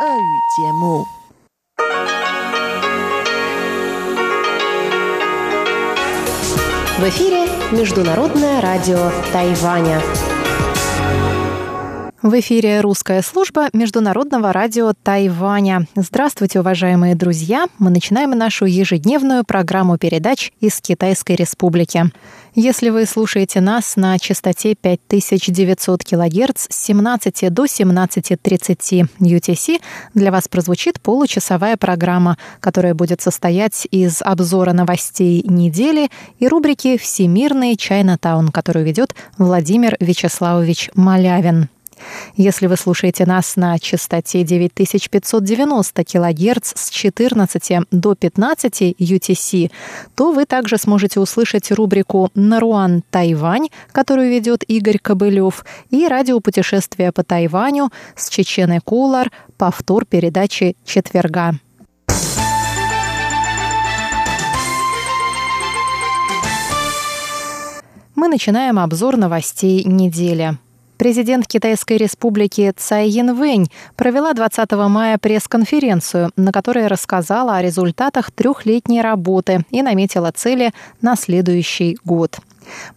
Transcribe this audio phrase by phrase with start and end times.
[0.00, 0.02] В
[7.02, 10.00] эфире Международное радио Тайваня.
[12.22, 15.86] В эфире русская служба Международного радио Тайваня.
[15.94, 17.66] Здравствуйте, уважаемые друзья!
[17.78, 22.10] Мы начинаем нашу ежедневную программу передач из Китайской Республики.
[22.54, 29.80] Если вы слушаете нас на частоте 5900 кГц с 17 до 17.30 UTC,
[30.14, 37.76] для вас прозвучит получасовая программа, которая будет состоять из обзора новостей недели и рубрики «Всемирный
[37.76, 41.68] Чайнатаун», которую ведет Владимир Вячеславович Малявин.
[42.36, 49.70] Если вы слушаете нас на частоте 9590 кГц с 14 до 15 UTC,
[50.14, 57.24] то вы также сможете услышать рубрику «Наруан Тайвань», которую ведет Игорь Кобылев, и радиопутешествие по
[57.24, 61.54] Тайваню с Чеченой Кулар, повтор передачи четверга.
[68.20, 70.58] Мы начинаем обзор новостей недели.
[71.00, 79.00] Президент Китайской республики Цай Янвэнь провела 20 мая пресс-конференцию, на которой рассказала о результатах трехлетней
[79.00, 82.38] работы и наметила цели на следующий год.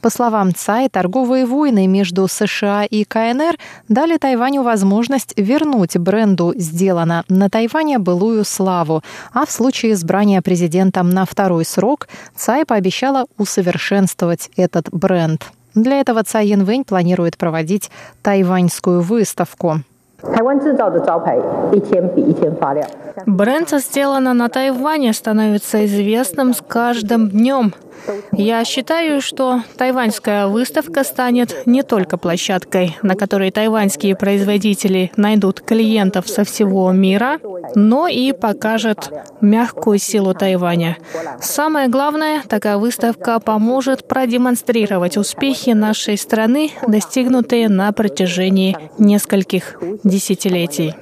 [0.01, 7.23] По словам Цай, торговые войны между США и КНР дали Тайваню возможность вернуть бренду «Сделано
[7.29, 9.01] на Тайване» былую славу,
[9.31, 15.53] а в случае избрания президентом на второй срок Цай пообещала усовершенствовать этот бренд.
[15.75, 17.89] Для этого Цай Янвэнь планирует проводить
[18.21, 19.81] тайваньскую выставку.
[23.25, 27.73] Бренд сделано на Тайване становится известным с каждым днем.
[28.31, 36.27] Я считаю, что тайваньская выставка станет не только площадкой, на которой тайваньские производители найдут клиентов
[36.27, 37.39] со всего мира,
[37.75, 40.97] но и покажет мягкую силу Тайваня.
[41.39, 49.79] Самое главное, такая выставка поможет продемонстрировать успехи нашей страны, достигнутые на протяжении нескольких
[50.13, 50.93] десятилетий.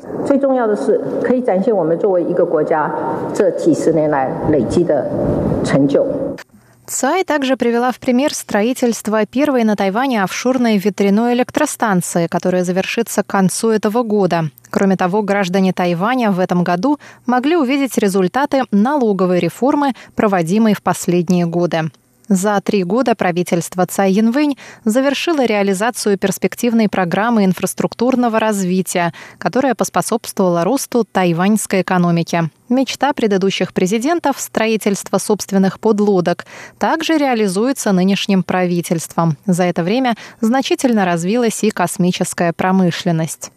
[6.88, 13.28] Цай также привела в пример строительство первой на Тайване офшорной ветряной электростанции, которая завершится к
[13.28, 14.50] концу этого года.
[14.70, 21.46] Кроме того, граждане Тайваня в этом году могли увидеть результаты налоговой реформы, проводимой в последние
[21.46, 21.92] годы.
[22.28, 31.06] За три года правительство Цай Янвэнь завершило реализацию перспективной программы инфраструктурного развития, которая поспособствовала росту
[31.12, 32.50] тайваньской экономики.
[32.70, 36.46] Мечта предыдущих президентов строительства собственных подлодок
[36.80, 39.38] также реализуется нынешним правительством.
[39.46, 43.52] За это время значительно развилась и космическая промышленность.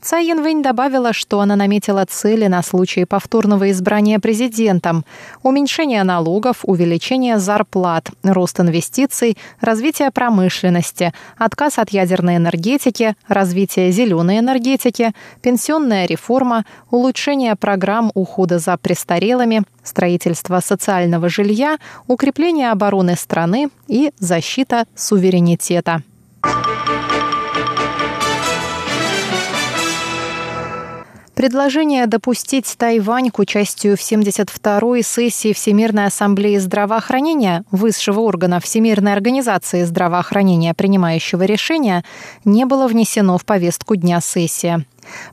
[0.00, 5.04] Цай Янвэнь добавила, что она наметила цели на случай повторного избрания президентом.
[5.42, 15.12] Уменьшение налогов, увеличение зарплат, рост инвестиций, развитие промышленности, отказ от ядерной энергетики, развитие зеленой энергетики,
[15.42, 24.84] пенсионная реформа, улучшение программ ухода за престарелыми, строительство социального жилья, укрепление обороны страны и защита
[24.94, 26.02] суверенитета.
[31.40, 39.84] Предложение допустить Тайвань к участию в 72-й сессии Всемирной ассамблеи здравоохранения, высшего органа Всемирной организации
[39.84, 42.04] здравоохранения, принимающего решения,
[42.44, 44.84] не было внесено в повестку дня сессии.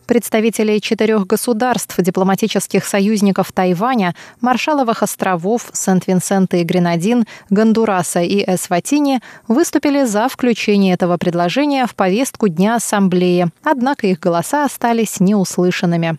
[0.05, 10.05] Представители четырех государств, дипломатических союзников Тайваня, Маршаловых островов, Сент-Винсента и Гренадин, Гондураса и Эсватини выступили
[10.05, 16.17] за включение этого предложения в повестку Дня Ассамблеи, однако их голоса остались неуслышанными.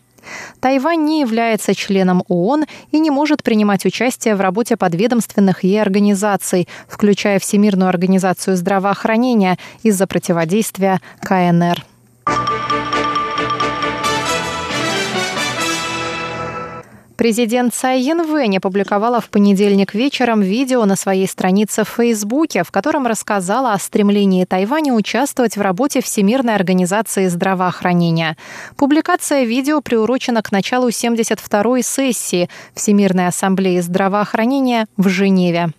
[0.60, 6.68] Тайвань не является членом ООН и не может принимать участие в работе подведомственных ей организаций,
[6.88, 11.84] включая Всемирную организацию здравоохранения из-за противодействия КНР.
[17.18, 23.08] Президент Цай Янвэнь опубликовала в понедельник вечером видео на своей странице в Фейсбуке, в котором
[23.08, 28.36] рассказала о стремлении Тайваня участвовать в работе Всемирной организации здравоохранения.
[28.76, 35.72] Публикация видео приурочена к началу 72-й сессии Всемирной ассамблеи здравоохранения в Женеве.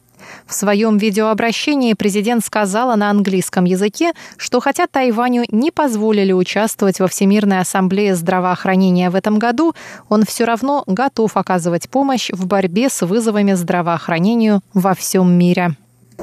[0.46, 7.08] В своем видеообращении президент сказала на английском языке, что хотя Тайваню не позволили участвовать во
[7.08, 9.74] Всемирной ассамблее здравоохранения в этом году,
[10.10, 15.76] он все равно готов оказывать помощь в борьбе с вызовами здравоохранению во всем мире.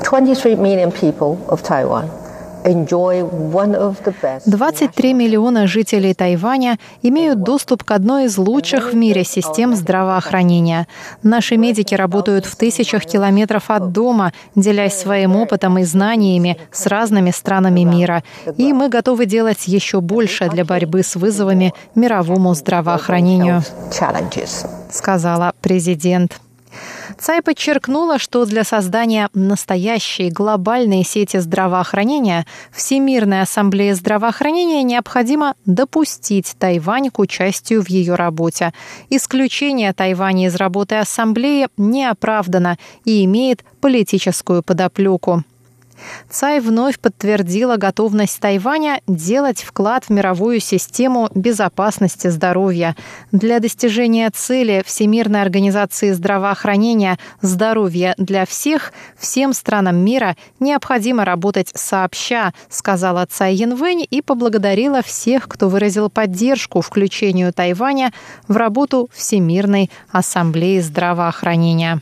[0.03, 1.63] 23 million people of
[4.47, 10.89] 23 миллиона жителей Тайваня имеют доступ к одной из лучших в мире систем здравоохранения.
[11.23, 17.31] Наши медики работают в тысячах километров от дома, делясь своим опытом и знаниями с разными
[17.31, 18.25] странами мира.
[18.57, 23.63] И мы готовы делать еще больше для борьбы с вызовами мировому здравоохранению,
[24.91, 26.41] сказала президент.
[27.19, 37.11] Цай подчеркнула, что для создания настоящей глобальной сети здравоохранения Всемирной ассамблее здравоохранения необходимо допустить Тайвань
[37.11, 38.73] к участию в ее работе.
[39.09, 45.43] Исключение Тайваня из работы ассамблеи не оправдано и имеет политическую подоплеку.
[46.29, 52.97] Цай вновь подтвердила готовность Тайваня делать вклад в мировую систему безопасности здоровья.
[53.33, 62.53] Для достижения цели Всемирной организации здравоохранения «Здоровье для всех» всем странам мира необходимо работать сообща,
[62.69, 68.13] сказала Цай Янвэнь и поблагодарила всех, кто выразил поддержку включению Тайваня
[68.49, 72.01] в работу Всемирной ассамблеи здравоохранения.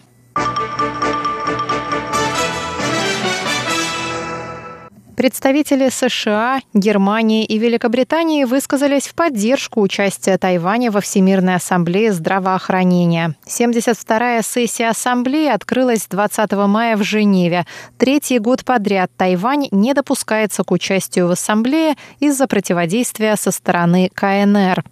[5.17, 13.37] Представители США, Германии и Великобритании высказались в поддержку участия Тайваня во Всемирной ассамблее здравоохранения.
[13.47, 17.65] 72-я сессия ассамблеи открылась 20 мая в Женеве.
[17.97, 24.83] Третий год подряд Тайвань не допускается к участию в ассамблее из-за противодействия со стороны КНР.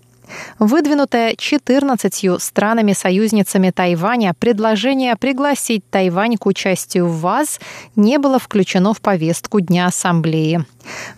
[0.59, 7.61] Выдвинутое 14 странами-союзницами Тайваня предложение пригласить Тайвань к участию в ВАЗ
[7.97, 10.65] не было включено в повестку Дня Ассамблеи.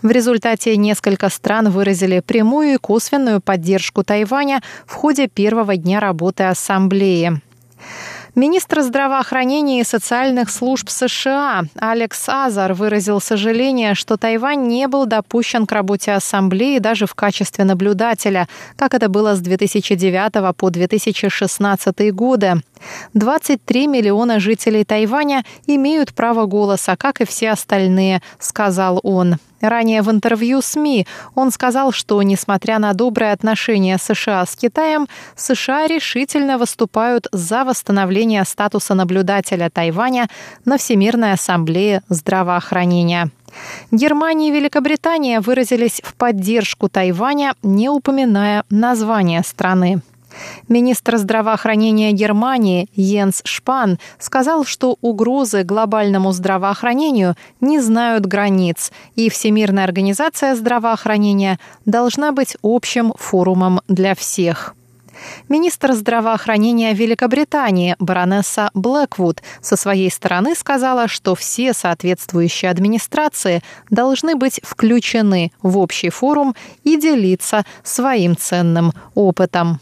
[0.01, 6.43] В результате несколько стран выразили прямую и косвенную поддержку Тайваня в ходе первого дня работы
[6.43, 7.41] Ассамблеи.
[8.35, 15.65] Министр здравоохранения и социальных служб США Алекс Азар выразил сожаление, что Тайвань не был допущен
[15.65, 22.61] к работе Ассамблеи даже в качестве наблюдателя, как это было с 2009 по 2016 годы.
[23.13, 29.37] 23 миллиона жителей Тайваня имеют право голоса, как и все остальные, сказал он.
[29.61, 35.87] Ранее в интервью СМИ он сказал, что, несмотря на добрые отношения США с Китаем, США
[35.87, 40.27] решительно выступают за восстановление статуса наблюдателя Тайваня
[40.65, 43.31] на Всемирной ассамблее здравоохранения.
[43.91, 50.01] Германия и Великобритания выразились в поддержку Тайваня, не упоминая название страны.
[50.67, 59.83] Министр здравоохранения Германии Йенс Шпан сказал, что угрозы глобальному здравоохранению не знают границ, и Всемирная
[59.83, 64.75] организация здравоохранения должна быть общим форумом для всех.
[65.49, 74.59] Министр здравоохранения Великобритании баронесса Блэквуд со своей стороны сказала, что все соответствующие администрации должны быть
[74.63, 79.79] включены в общий форум и делиться своим ценным опытом.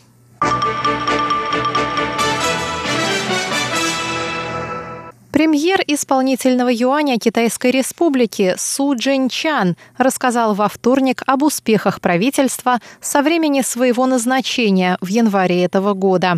[5.33, 13.62] Премьер исполнительного юаня Китайской Республики Су Джинчан рассказал во вторник об успехах правительства со времени
[13.62, 16.35] своего назначения в январе этого года.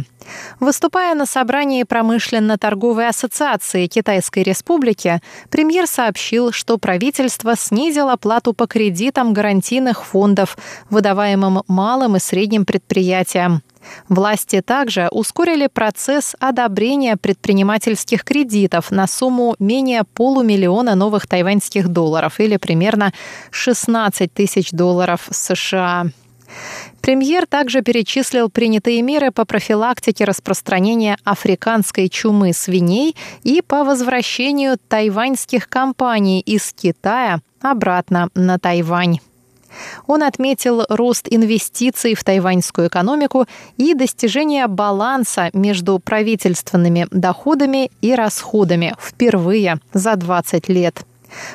[0.62, 5.20] Выступая на собрании промышленно-торговой ассоциации Китайской Республики,
[5.50, 10.58] премьер сообщил, что правительство снизило плату по кредитам гарантийных фондов,
[10.90, 13.62] выдаваемым малым и средним предприятиям.
[14.10, 22.58] Власти также ускорили процесс одобрения предпринимательских кредитов на сумму менее полумиллиона новых тайваньских долларов или
[22.58, 23.14] примерно
[23.52, 26.08] 16 тысяч долларов США.
[27.02, 35.70] Премьер также перечислил принятые меры по профилактике распространения африканской чумы свиней и по возвращению тайваньских
[35.70, 39.20] компаний из Китая обратно на Тайвань.
[40.08, 43.46] Он отметил рост инвестиций в тайваньскую экономику
[43.78, 51.06] и достижение баланса между правительственными доходами и расходами впервые за 20 лет.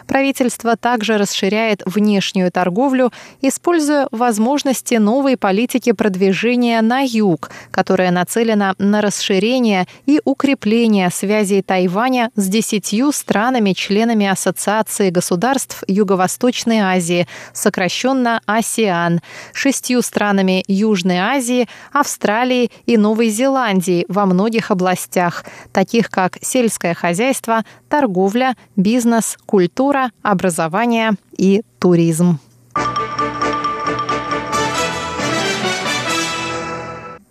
[0.07, 9.01] Правительство также расширяет внешнюю торговлю, используя возможности новой политики продвижения на юг, которая нацелена на
[9.01, 19.21] расширение и укрепление связей Тайваня с десятью странами-членами Ассоциации государств Юго-Восточной Азии, сокращенно АСИАН,
[19.53, 27.65] шестью странами Южной Азии, Австралии и Новой Зеландии во многих областях, таких как сельское хозяйство,
[27.89, 32.39] торговля, бизнес, культура, культура, образование и туризм.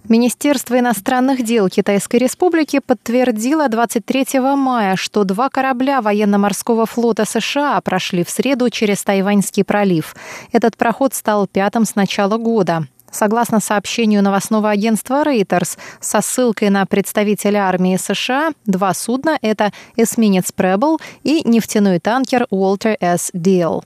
[0.08, 8.24] Министерство иностранных дел Китайской Республики подтвердило 23 мая, что два корабля военно-морского флота США прошли
[8.24, 10.16] в среду через Тайваньский пролив.
[10.52, 12.88] Этот проход стал пятым с начала года.
[13.12, 20.54] Согласно сообщению новостного агентства Reuters со ссылкой на представителя армии США, два судна– это эсминец
[20.56, 23.32] Preble и нефтяной танкер Walter S.
[23.34, 23.84] Deal.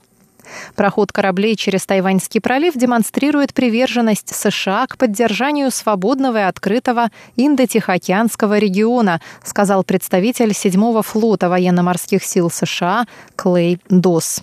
[0.74, 9.20] Проход кораблей через Тайваньский пролив демонстрирует приверженность США к поддержанию свободного и открытого Индо-Тихоокеанского региона,
[9.42, 14.42] сказал представитель 7-го флота военно-морских сил США Клей Дос.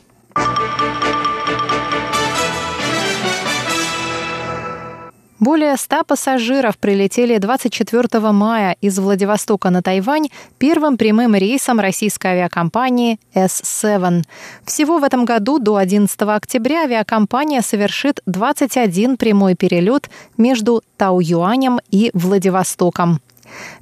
[5.41, 10.27] Более 100 пассажиров прилетели 24 мая из Владивостока на Тайвань
[10.60, 14.24] первым прямым рейсом российской авиакомпании S7.
[14.65, 22.12] Всего в этом году до 11 октября авиакомпания совершит 21 прямой перелет между Тау-Юанем и
[22.13, 23.19] Владивостоком.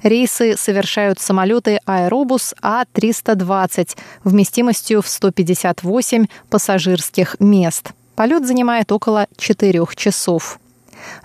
[0.02, 7.90] Рейсы совершают самолеты Аэробус А-320 вместимостью в 158 пассажирских мест.
[8.16, 10.58] Полет занимает около 4 часов.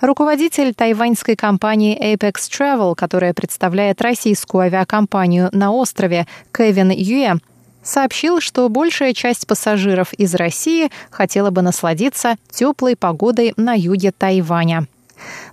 [0.01, 7.35] Руководитель тайваньской компании Apex Travel, которая представляет российскую авиакомпанию на острове, Кевин Юэ,
[7.83, 14.87] сообщил, что большая часть пассажиров из России хотела бы насладиться теплой погодой на юге Тайваня.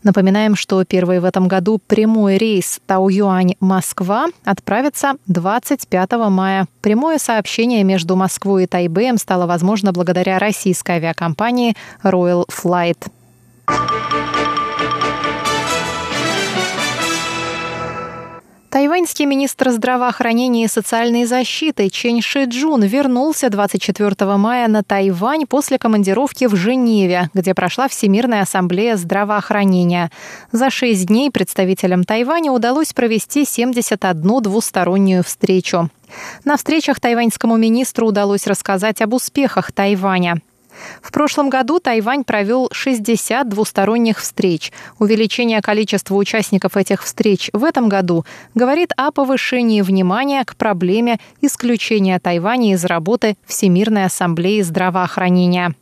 [0.02, 6.66] Напоминаем, что первый в этом году прямой рейс Тау-Юань-Москва отправится 25 мая.
[6.80, 13.08] Прямое сообщение между Москвой и Тайбэем стало возможно благодаря российской авиакомпании Royal Flight.
[18.72, 25.78] Тайваньский министр здравоохранения и социальной защиты Чен Ши Джун вернулся 24 мая на Тайвань после
[25.78, 30.10] командировки в Женеве, где прошла Всемирная ассамблея здравоохранения.
[30.52, 35.90] За шесть дней представителям Тайваня удалось провести 71 двустороннюю встречу.
[36.44, 40.40] На встречах тайваньскому министру удалось рассказать об успехах Тайваня.
[41.02, 44.72] В прошлом году Тайвань провел 60 двусторонних встреч.
[44.98, 48.24] Увеличение количества участников этих встреч в этом году
[48.54, 55.74] говорит о повышении внимания к проблеме исключения Тайваня из работы Всемирной ассамблеи здравоохранения.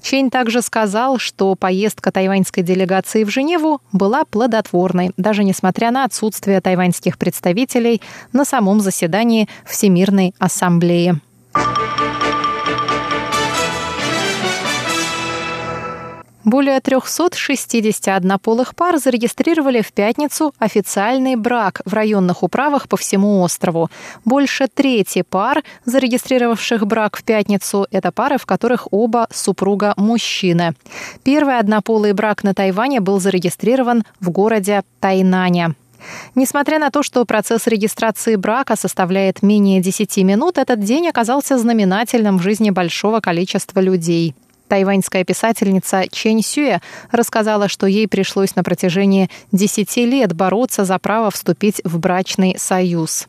[0.00, 6.60] Чень также сказал, что поездка тайваньской делегации в Женеву была плодотворной, даже несмотря на отсутствие
[6.60, 8.00] тайваньских представителей
[8.32, 11.20] на самом заседании Всемирной ассамблеи.
[16.48, 23.90] Более 360 однополых пар зарегистрировали в пятницу официальный брак в районных управах по всему острову.
[24.24, 30.72] Больше трети пар, зарегистрировавших брак в пятницу, это пары, в которых оба супруга мужчины.
[31.22, 35.74] Первый однополый брак на Тайване был зарегистрирован в городе Тайнане.
[36.34, 42.38] Несмотря на то, что процесс регистрации брака составляет менее 10 минут, этот день оказался знаменательным
[42.38, 44.34] в жизни большого количества людей.
[44.68, 51.30] Тайваньская писательница Чэнь Сюэ рассказала, что ей пришлось на протяжении 10 лет бороться за право
[51.30, 53.26] вступить в брачный союз.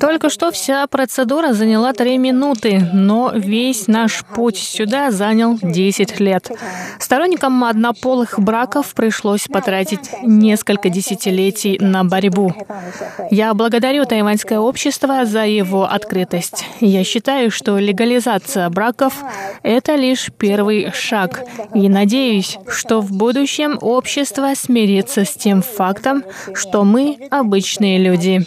[0.00, 6.50] Только что вся процедура заняла три минуты, но весь наш путь сюда занял 10 лет.
[6.98, 12.54] Сторонникам однополых браков пришлось потратить несколько десятилетий на борьбу.
[13.30, 16.64] Я благодарю тайваньское общество за его открытость.
[16.80, 19.22] Я считаю, что легализация браков—
[19.62, 21.44] это лишь первый шаг.
[21.74, 28.46] И надеюсь, что в будущем общество смирится с тем фактом, что мы обычные люди.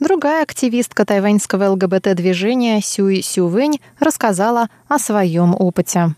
[0.00, 6.14] Другая активистка тайваньского ЛГБТ-движения Сюй Сювэнь рассказала о своем опыте.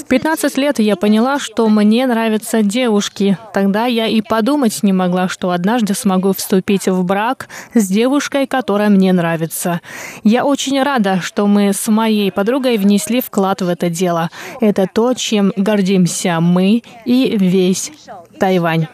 [0.00, 3.36] В 15 лет я поняла, что мне нравятся девушки.
[3.52, 8.88] Тогда я и подумать не могла, что однажды смогу вступить в брак с девушкой, которая
[8.88, 9.80] мне нравится.
[10.24, 14.30] Я очень рада, что мы с моей подругой внесли вклад в это дело.
[14.60, 17.92] Это то, чем гордимся мы и весь
[18.38, 18.86] Тайвань.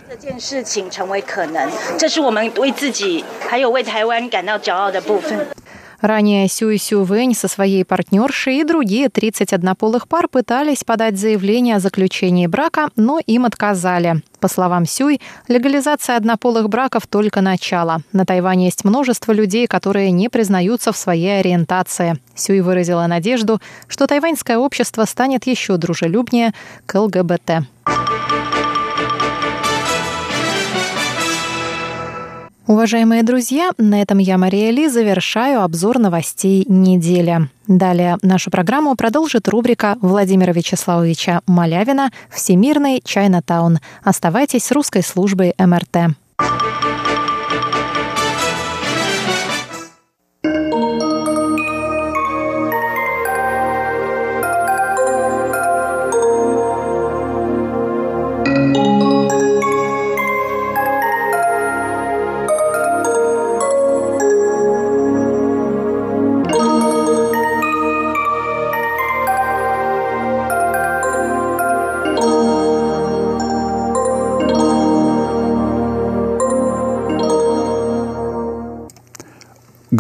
[6.05, 11.77] Ранее Сюй Сю Вэнь со своей партнершей и другие 31 однополых пар пытались подать заявление
[11.77, 14.21] о заключении брака, но им отказали.
[14.39, 18.03] По словам Сюй, легализация однополых браков только начало.
[18.13, 22.19] На Тайване есть множество людей, которые не признаются в своей ориентации.
[22.35, 26.53] Сюй выразила надежду, что тайваньское общество станет еще дружелюбнее
[26.85, 27.65] к ЛГБТ.
[32.67, 37.51] Уважаемые друзья, на этом я, Мария Ли, завершаю обзор новостей недели.
[37.67, 43.81] Далее нашу программу продолжит рубрика Владимира Вячеславовича Малявина «Всемирный Чайнатаун».
[44.03, 46.17] Оставайтесь с русской службой МРТ.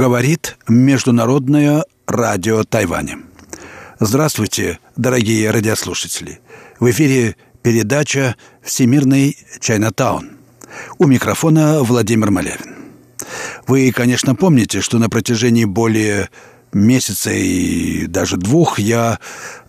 [0.04, 3.20] Говорит Международное радио Тайваня.
[3.98, 6.40] Здравствуйте, дорогие радиослушатели.
[6.78, 10.32] В эфире передача «Всемирный Чайнатаун».
[10.98, 12.74] У микрофона Владимир Малявин.
[13.66, 16.28] Вы, конечно, помните, что на протяжении более
[16.74, 19.18] месяца и даже двух я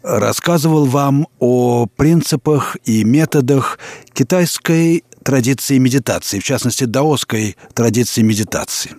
[0.03, 3.79] рассказывал вам о принципах и методах
[4.11, 8.91] китайской традиции медитации, в частности, даосской традиции медитации.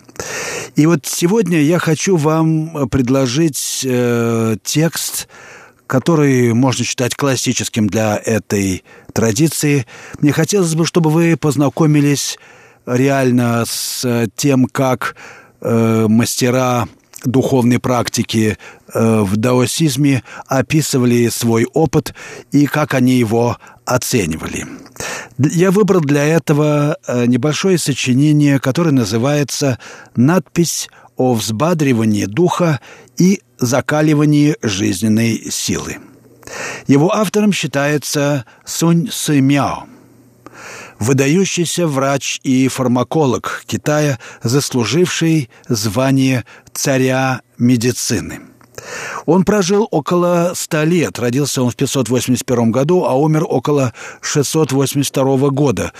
[0.75, 5.29] И вот сегодня я хочу вам предложить э, текст,
[5.87, 9.85] который можно считать классическим для этой традиции.
[10.19, 12.37] Мне хотелось бы, чтобы вы познакомились
[12.85, 15.15] реально с тем, как
[15.61, 16.89] э, мастера
[17.23, 18.57] духовной практики
[18.93, 22.13] э, в даосизме описывали свой опыт
[22.51, 24.65] и как они его оценивали.
[25.37, 29.79] Я выбрал для этого э, небольшое сочинение, которое называется
[30.15, 32.79] «Надпись о взбадривании духа
[33.17, 35.97] и закаливании жизненной силы».
[36.87, 39.87] Его автором считается Сунь Сы Мяо–
[40.99, 48.41] выдающийся врач и фармаколог Китая, заслуживший звание царя медицины.
[49.25, 51.19] Он прожил около ста лет.
[51.19, 55.93] Родился он в 581 году, а умер около 682 года.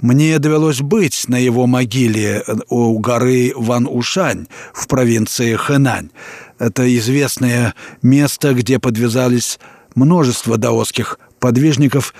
[0.00, 6.10] Мне довелось быть на его могиле у горы Ван-Ушань в провинции Хэнань.
[6.58, 9.58] Это известное место, где подвязались
[9.94, 12.14] множество даосских подвижников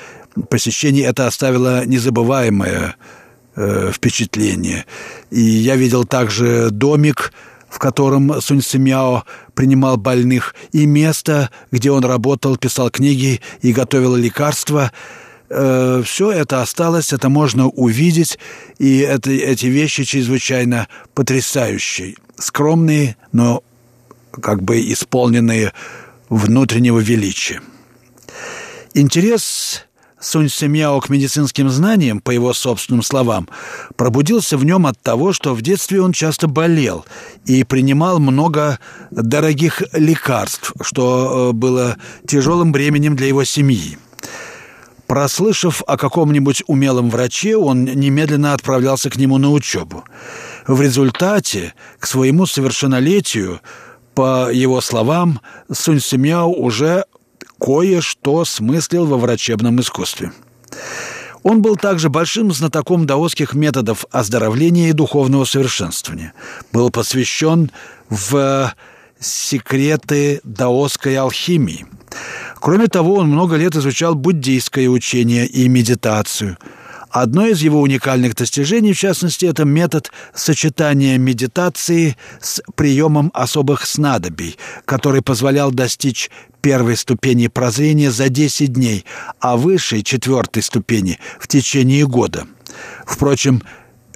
[0.49, 2.97] посещение это оставило незабываемое
[3.57, 4.87] э, впечатление.
[5.31, 7.33] И я видел также домик,
[7.71, 14.17] в котором Сунь Сымяо принимал больных, и место, где он работал, писал книги и готовил
[14.17, 14.93] лекарства.
[15.49, 18.39] Э, все это осталось, это можно увидеть,
[18.79, 22.17] и это, эти вещи чрезвычайно потрясающие.
[22.37, 23.63] Скромные, но
[24.33, 25.73] как бы исполненные
[26.29, 27.61] внутреннего величия.
[28.95, 29.87] Интерес
[30.21, 33.49] Сунь Семьяо к медицинским знаниям, по его собственным словам,
[33.97, 37.07] пробудился в нем от того, что в детстве он часто болел
[37.47, 38.79] и принимал много
[39.11, 43.97] дорогих лекарств, что э, было тяжелым бременем для его семьи.
[45.07, 50.05] Прослышав о каком-нибудь умелом враче, он немедленно отправлялся к нему на учебу.
[50.67, 53.61] В результате, к своему совершеннолетию,
[54.15, 55.41] по его словам,
[55.73, 57.07] Сунь Семьяо уже
[57.61, 60.33] кое-что смыслил во врачебном искусстве.
[61.43, 66.35] Он был также большим знатоком даосских методов оздоровления и духовного совершенствования.
[66.73, 67.71] Был посвящен
[68.09, 68.75] в
[69.19, 71.87] секреты даосской алхимии.
[72.61, 76.59] Кроме того, он много лет изучал буддийское учение и медитацию–
[77.11, 84.57] Одно из его уникальных достижений, в частности, это метод сочетания медитации с приемом особых снадобий,
[84.85, 89.05] который позволял достичь первой ступени прозрения за 10 дней,
[89.41, 92.47] а высшей, четвертой ступени, в течение года.
[93.07, 93.63] Впрочем,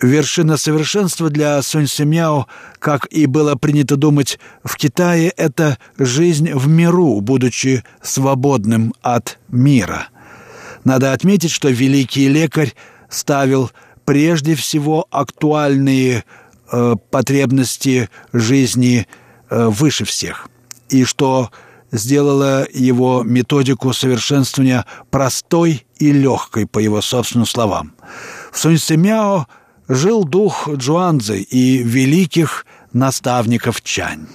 [0.02, 2.46] Вершина совершенства для Сунь Симяо,
[2.78, 10.08] как и было принято думать в Китае, это жизнь в миру, будучи свободным от мира–
[10.84, 12.74] надо отметить, что великий лекарь
[13.08, 13.70] ставил
[14.04, 16.24] прежде всего актуальные
[16.70, 19.06] э, потребности жизни
[19.48, 20.48] э, выше всех,
[20.90, 21.50] и что
[21.94, 27.94] сделало его методику совершенствования простой и легкой, по его собственным словам.
[28.52, 29.46] В Сунь Сымяо
[29.88, 34.26] жил дух Джуанзы и великих наставников Чань.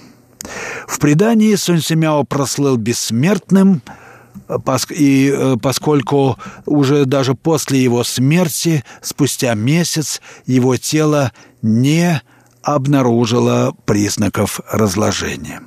[0.88, 3.82] В предании Сунь Сымяо прослыл бессмертным–
[4.90, 12.20] и э, поскольку уже даже после его смерти, спустя месяц, его тело не
[12.62, 15.62] обнаружило признаков разложения.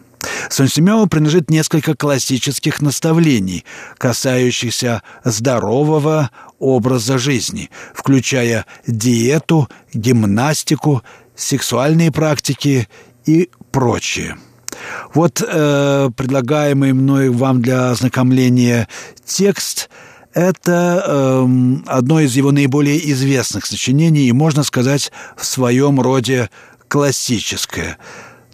[0.50, 3.66] Сунь Симео принадлежит несколько классических наставлений,
[3.98, 11.04] касающихся здорового образа жизни, включая диету, гимнастику,
[11.36, 12.88] сексуальные практики
[13.26, 14.38] и прочее.
[15.14, 18.88] Вот э, предлагаемый мной вам для ознакомления
[19.26, 19.90] текст–
[20.34, 21.48] это э,
[21.86, 26.50] одно из его наиболее известных сочинений и, можно сказать, в своем роде
[26.88, 27.98] классическое.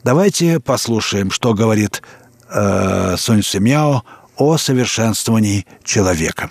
[0.03, 2.01] Давайте послушаем, что говорит
[2.49, 4.03] э, Сунь Симяо
[4.37, 6.49] о совершенствовании человека.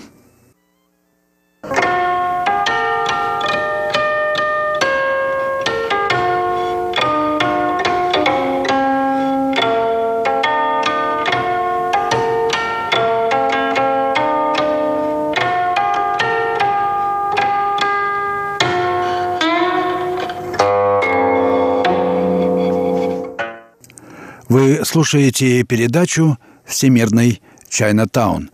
[24.89, 28.51] Слушаете передачу «Всемирный Чайнатаун»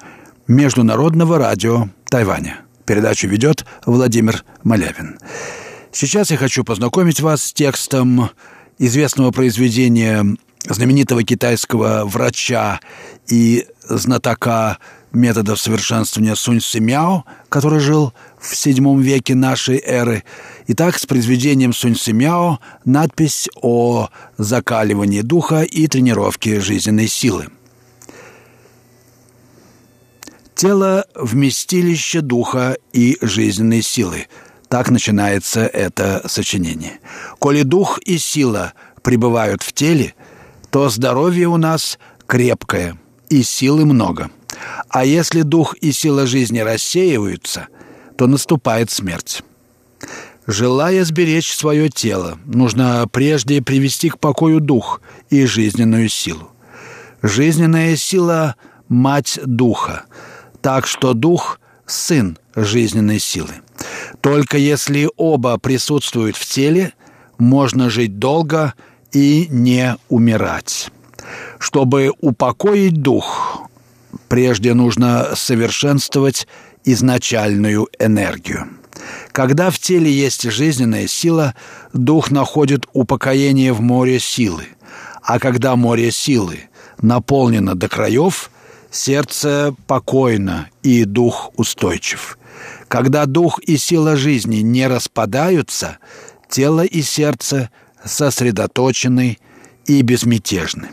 [0.48, 2.62] Международного радио Тайваня.
[2.84, 5.20] Передачу ведет Владимир Малявин.
[5.92, 8.30] Сейчас я хочу познакомить вас с текстом
[8.78, 10.26] известного произведения
[10.68, 12.80] знаменитого китайского врача
[13.28, 14.78] и знатока
[15.12, 18.12] методов совершенствования Сунь Симяо, который жил
[18.44, 20.22] в VII веке нашей эры.
[20.68, 27.48] Итак, с произведением Сунь Симяо надпись о закаливании духа и тренировке жизненной силы.
[30.54, 34.28] Тело– вместилище духа и жизненной силы.
[34.68, 37.00] Так начинается это сочинение.
[37.38, 40.14] Коли дух и сила пребывают в теле,
[40.70, 44.30] то здоровье у нас крепкое и силы много–
[44.88, 47.68] а если дух и сила жизни рассеиваются,
[48.16, 49.42] то наступает смерть.
[50.46, 55.00] Желая сберечь свое тело, нужно прежде привести к покою дух
[55.30, 56.50] и жизненную силу.
[57.22, 58.56] Жизненная сила–
[58.88, 60.04] мать духа,
[60.60, 63.54] так что дух– сын жизненной силы.
[64.20, 66.92] Только если оба присутствуют в теле,
[67.38, 68.74] можно жить долго
[69.12, 70.90] и не умирать.
[71.58, 73.64] Чтобы упокоить дух,
[74.28, 76.46] Прежде нужно совершенствовать
[76.84, 78.68] изначальную энергию.
[79.32, 81.54] Когда в теле есть жизненная сила,
[81.92, 84.64] дух находит упокоение в море силы.
[85.22, 86.60] А когда море силы
[87.00, 88.50] наполнено до краев,
[88.90, 92.38] сердце покойно и дух устойчив.
[92.88, 95.98] Когда дух и сила жизни не распадаются,
[96.48, 97.70] тело и сердце
[98.04, 99.38] сосредоточены
[99.86, 100.90] и безмятежны.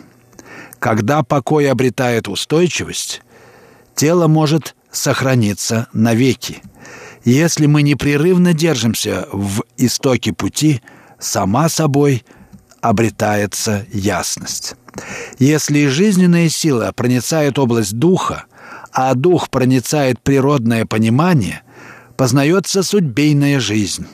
[0.80, 3.22] Когда покой обретает устойчивость,
[3.94, 6.62] тело может сохраниться навеки.
[7.24, 10.82] Если мы непрерывно держимся в истоке пути,
[11.20, 12.24] сама собой
[12.82, 14.76] обретается ясность.
[15.40, 18.46] Если жизненная сила проницает область духа,
[18.92, 21.62] а дух проницает природное понимание,
[22.18, 24.06] познается судьбейная жизнь.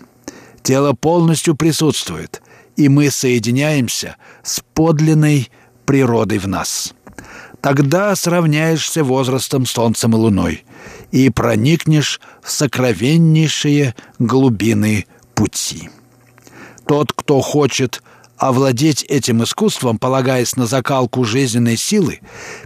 [0.62, 2.42] Тело полностью присутствует,
[2.76, 5.50] и мы соединяемся с подлинной
[5.86, 6.94] природой в нас.
[7.68, 10.64] Тогда сравняешься возрастом Солнцем и Луной
[11.12, 15.90] и проникнешь в сокровеннейшие глубины пути.
[16.86, 18.02] Тот, кто хочет
[18.38, 22.22] овладеть этим искусством, полагаясь на закалку жизненной силы,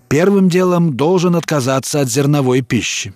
[0.07, 3.15] первым делом должен отказаться от зерновой пищи,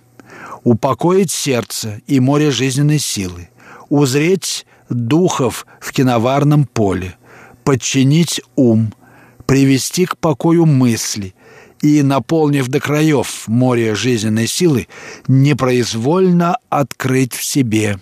[0.64, 3.48] упокоить сердце и море жизненной силы,
[3.90, 7.14] узреть духов в киноварном поле,
[7.62, 8.92] подчинить ум–
[9.46, 11.34] привести к покою мысли
[11.82, 14.88] и, наполнив до краев море жизненной силы,
[15.28, 18.00] непроизвольно открыть в себе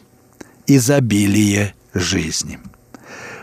[0.66, 2.58] изобилие жизни.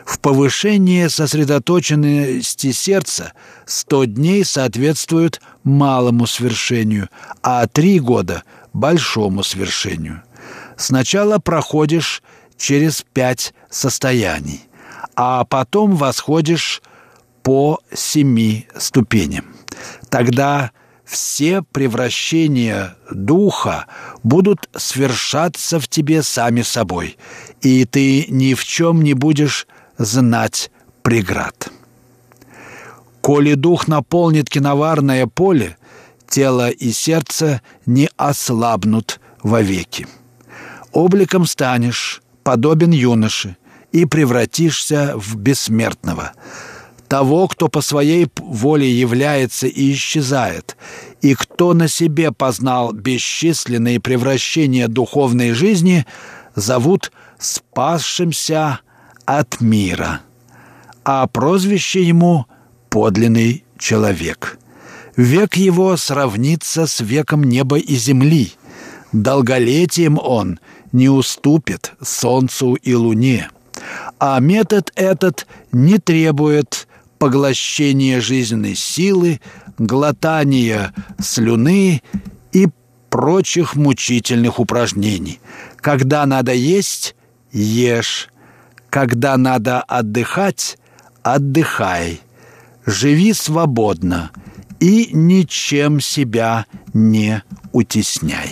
[0.05, 3.33] В повышении сосредоточенности сердца
[3.65, 7.09] сто дней соответствуют малому свершению,
[7.41, 10.23] а три года– большому свершению.
[10.77, 12.23] Сначала проходишь
[12.57, 14.61] через пять состояний,
[15.15, 16.81] а потом восходишь
[17.43, 19.45] по семи ступеням.
[20.11, 20.71] Тогда
[21.05, 23.87] все превращения духа
[24.23, 27.17] будут свершаться в тебе сами собой,
[27.61, 30.69] и ты ни в чем не будешь знать
[31.01, 31.69] преград.
[33.21, 35.77] Коли дух наполнит киноварное поле,
[36.27, 40.07] тело и сердце не ослабнут вовеки.
[40.91, 43.55] Обликом станешь, подобен юноше,
[43.93, 46.33] и превратишься в бессмертного–
[47.11, 50.77] того, кто по своей воле является и исчезает,
[51.21, 56.05] и кто на себе познал бесчисленные превращения духовной жизни,
[56.55, 58.79] зовут спасшимся
[59.25, 60.21] от мира,
[61.03, 62.45] а прозвище ему—
[62.89, 64.57] подлинный человек.
[65.17, 68.53] Век его сравнится с веком неба и земли.
[69.11, 70.61] Долголетием он
[70.93, 73.49] не уступит солнцу и луне.
[74.17, 76.87] А метод этот не требует
[77.21, 79.41] поглощения жизненной силы,
[79.77, 82.01] глотания слюны
[82.51, 82.67] и
[83.11, 85.39] прочих мучительных упражнений.
[85.75, 87.15] Когда надо есть–
[87.51, 88.29] ешь.
[88.89, 90.79] Когда надо отдыхать–
[91.21, 92.21] отдыхай.
[92.87, 94.31] Живи свободно
[94.79, 98.51] и ничем себя не утесняй.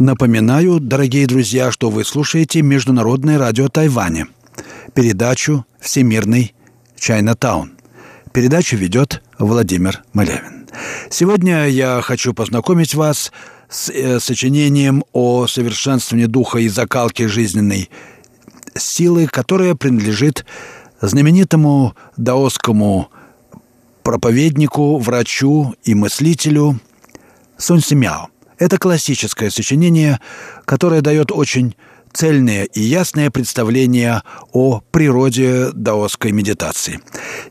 [0.00, 4.28] Напоминаю, дорогие друзья, что вы слушаете Международное радио Тайваня,
[4.94, 6.54] передачу «Всемирный
[6.98, 7.72] Чайнатаун».
[8.32, 10.66] Передачу ведет Владимир Малявин.
[11.10, 13.30] Сегодня я хочу познакомить вас
[13.68, 17.90] с э, сочинением о совершенствовании духа и закалке жизненной
[18.74, 20.46] силы, которая принадлежит
[21.02, 23.10] знаменитому даосскому
[24.02, 26.80] проповеднику, врачу и мыслителю
[27.58, 28.28] Сунь Симяо–
[28.60, 30.20] это классическое сочинение,
[30.66, 31.74] которое дает очень
[32.12, 37.00] цельное и ясное представление о природе даосской медитации.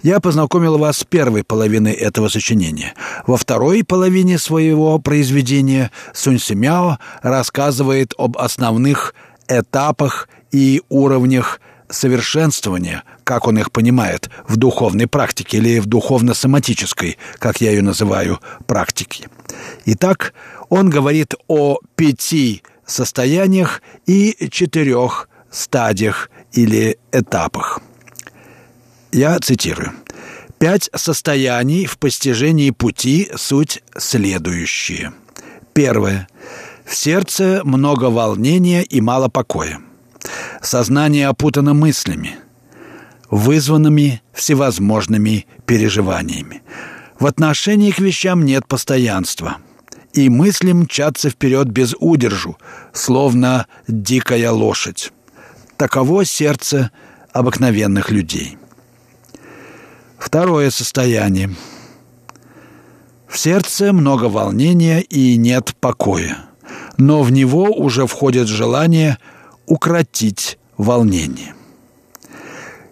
[0.04, 2.94] Я познакомил вас с первой половиной этого сочинения.
[3.26, 9.16] Во второй половине своего произведения Сунь Симяо рассказывает об основных
[9.48, 17.62] этапах и уровнях совершенствования, как он их понимает, в духовной практике или в духовно-соматической, как
[17.62, 19.30] я ее называю, практике.
[19.86, 20.34] Итак,
[20.70, 27.82] он говорит о пяти состояниях и четырех стадиях или этапах.
[29.12, 29.94] Я цитирую.
[30.60, 35.14] Пять состояний в постижении пути суть следующие.
[35.74, 36.28] Первое.
[36.86, 39.80] В сердце много волнения и мало покоя.
[40.62, 42.36] Сознание опутано мыслями,
[43.30, 46.62] вызванными всевозможными переживаниями.
[47.20, 49.58] В отношении к вещам нет постоянства–
[50.14, 52.58] и мысли мчатся вперед без удержу,
[52.94, 55.12] словно дикая лошадь.
[55.78, 56.92] Таково сердце
[57.32, 58.58] обыкновенных людей.
[60.18, 61.52] Второе состояние.
[63.28, 66.40] В сердце много волнения и нет покоя,
[66.98, 69.20] но в него уже входит желание
[69.70, 71.54] укротить волнение.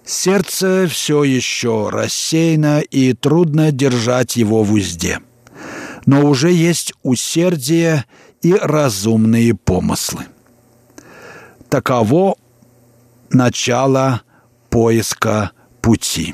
[0.06, 5.20] Сердце все еще рассеяно, и трудно держать его в узде–
[6.08, 8.06] но уже есть усердие
[8.42, 10.24] и разумные помыслы.
[11.70, 12.38] Таково
[13.30, 14.22] начало
[14.70, 16.34] поиска пути.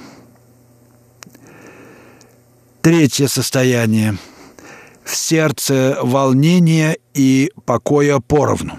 [2.81, 4.17] Третье состояние.
[5.03, 8.77] В сердце волнение и покоя поровну.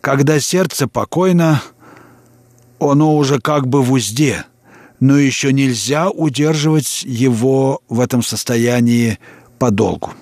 [0.00, 1.62] Когда сердце покойно,
[2.78, 4.44] оно уже как бы в узде,
[4.98, 9.18] но еще нельзя удерживать его в этом состоянии
[9.58, 10.12] подолгу.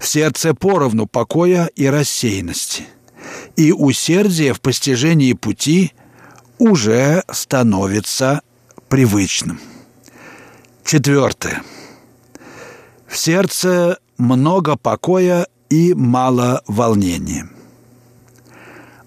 [0.00, 2.84] В сердце поровну покоя и рассеянности,
[3.56, 5.92] и усердие в постижении пути
[6.58, 8.42] уже становится
[8.88, 9.60] привычным.
[10.84, 11.62] Четвертое.
[13.06, 17.48] В сердце много покоя и мало волнения.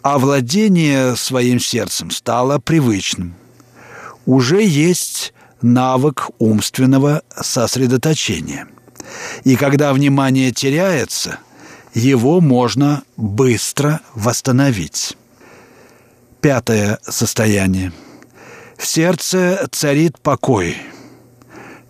[0.10, 3.36] А владение своим сердцем стало привычным.
[4.26, 8.68] Уже есть навык умственного сосредоточения–
[9.44, 11.40] и когда внимание теряется,
[11.94, 15.18] его можно быстро восстановить.
[16.42, 17.92] Пятое состояние.
[18.78, 20.78] В сердце царит покой.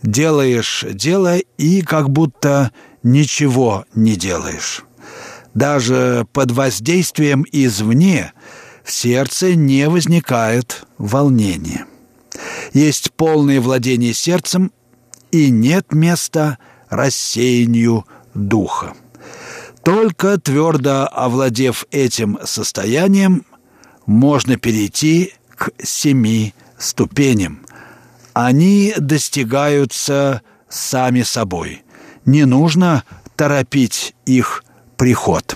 [0.04, 2.72] Делаешь дело и как будто
[3.04, 4.87] ничего не делаешь.
[5.58, 8.32] Даже под воздействием извне
[8.84, 11.88] в сердце не возникает волнения.
[12.74, 14.72] Есть полное владение сердцем
[15.32, 18.94] и нет места рассеянию духа.
[19.82, 23.44] Только твердо овладев этим состоянием,
[24.06, 27.66] можно перейти к семи ступеням.
[28.34, 31.82] Они достигаются сами собой.
[32.26, 34.64] Не нужно торопить их
[34.98, 35.56] приход.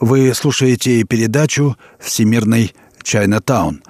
[0.00, 3.82] Вы слушаете передачу «Всемирный Чайнатаун»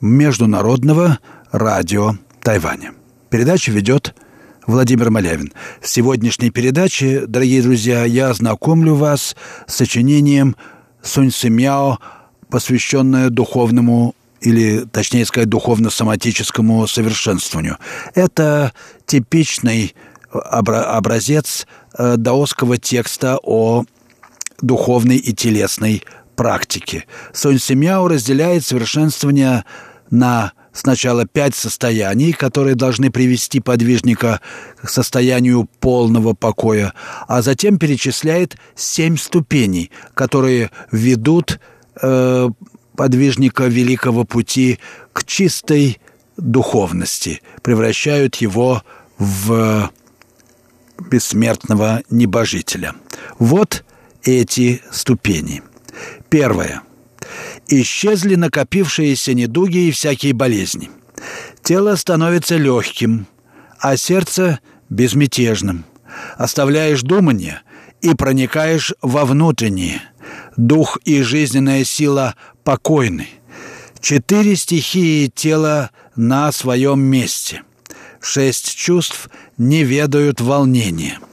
[0.00, 1.18] международного
[1.50, 2.92] радио Тайваня.
[3.32, 4.14] Передачу ведет
[4.66, 5.54] Владимир Малявин.
[5.80, 10.54] В сегодняшней передаче, дорогие друзья, я знакомлю вас с сочинением
[11.02, 11.98] Сунь Сымяо,
[12.50, 17.78] посвященное духовному или, точнее сказать, духовно-соматическому совершенствованию.
[18.14, 18.72] Это
[19.06, 19.94] типичный
[20.30, 21.66] образец
[21.96, 23.84] э, даосского текста о
[24.60, 26.02] духовной и телесной
[26.36, 27.06] практике.
[27.32, 29.64] Сонь Семяо разделяет совершенствование
[30.10, 34.40] на сначала пять состояний, которые должны привести подвижника
[34.82, 36.94] к состоянию полного покоя,
[37.28, 41.60] а затем перечисляет семь ступеней, которые ведут
[42.00, 42.48] э,
[42.96, 44.78] подвижника великого пути
[45.12, 46.00] к чистой
[46.36, 48.82] духовности, превращают его
[49.18, 49.90] в
[50.98, 52.94] бессмертного небожителя.
[53.38, 53.84] Вот
[54.22, 55.62] эти ступени.
[56.28, 56.82] Первое.
[57.74, 60.90] Исчезли накопившиеся недуги и всякие болезни.
[61.62, 63.26] Тело становится легким,
[63.78, 65.86] а сердце безмятежным.
[66.36, 67.62] Оставляешь думание
[68.02, 70.02] и проникаешь во внутреннее.
[70.58, 73.28] Дух и жизненная сила покойны.
[74.00, 77.62] Четыре стихии тела на своем месте.
[78.20, 81.18] Шесть чувств не ведают волнения–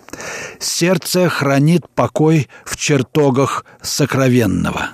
[0.60, 4.90] Сердце хранит покой в чертогах сокровенного.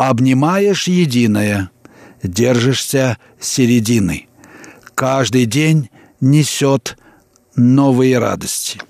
[0.00, 1.70] Обнимаешь единое,
[2.22, 4.28] держишься середины.
[4.94, 5.90] Каждый день
[6.22, 6.96] несет
[7.54, 8.80] новые радости.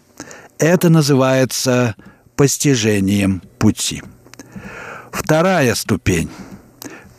[0.60, 1.96] Это называется
[2.36, 4.04] постижением пути.
[5.10, 6.30] Вторая ступень.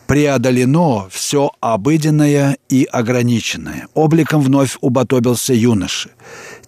[0.06, 3.88] Преодолено все обыденное и ограниченное.
[3.92, 6.12] Обликом вновь уподобился юноше.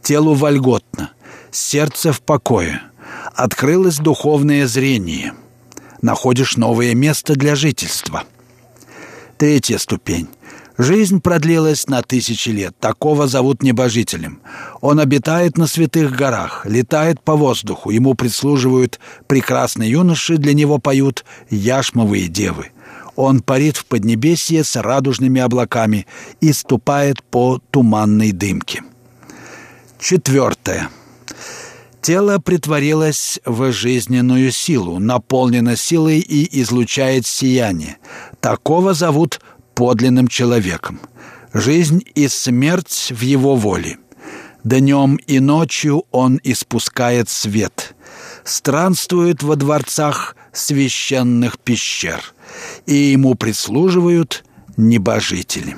[0.02, 1.12] Телу вольготно–
[1.50, 2.82] сердце в покое,
[3.34, 5.32] открылось духовное зрение,
[6.04, 8.22] находишь новое место для жительства.
[9.38, 10.28] Третья ступень.
[10.76, 12.74] Жизнь продлилась на тысячи лет.
[12.78, 14.40] Такого зовут небожителем.
[14.80, 17.90] Он обитает на святых горах, летает по воздуху.
[17.90, 22.70] Ему прислуживают прекрасные юноши, для него поют яшмовые девы.
[23.16, 26.06] Он парит в Поднебесье с радужными облаками
[26.40, 28.82] и ступает по туманной дымке.
[30.00, 30.90] Четвертое.
[32.04, 37.96] Тело притворилось в жизненную силу, наполнено силой и излучает сияние.
[38.40, 39.40] Такого зовут
[39.74, 41.00] подлинным человеком.
[41.54, 43.96] Жизнь и смерть в его воле.
[44.64, 47.96] Днем и ночью он испускает свет.
[48.44, 52.34] Странствует во дворцах священных пещер,
[52.84, 54.44] и ему прислуживают
[54.76, 55.74] небожители.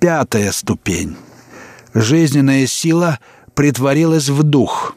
[0.00, 1.14] Пятая ступень.
[1.94, 3.20] Жизненная сила–
[3.54, 4.96] притворилась в дух.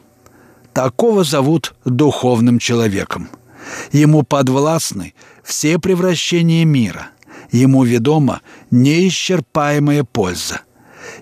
[0.72, 3.28] Такого зовут духовным человеком.
[3.92, 7.08] Ему подвластны все превращения мира.
[7.50, 10.60] Ему ведома неисчерпаемая польза.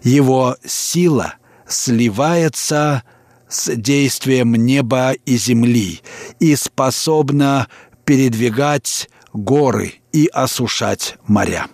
[0.03, 1.35] Его сила
[1.69, 3.03] сливается
[3.49, 6.01] с действием неба и земли
[6.41, 7.69] и способна
[8.05, 11.67] передвигать горы и осушать моря.